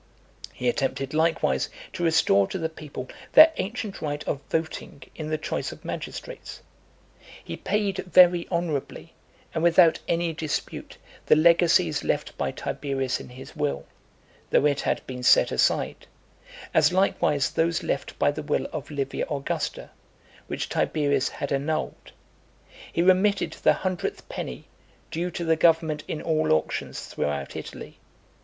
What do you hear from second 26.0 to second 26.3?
in